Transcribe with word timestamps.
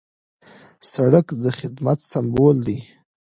سړک 0.93 1.27
د 1.43 1.45
خدمت 1.59 1.99
سمبول 2.11 2.57
دی. 2.67 2.79